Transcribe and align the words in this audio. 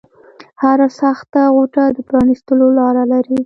هره 0.61 0.87
سخته 1.01 1.41
غوټه 1.55 1.83
د 1.95 1.97
پرانیستلو 2.07 2.67
لاره 2.79 3.03
لري 3.11 3.37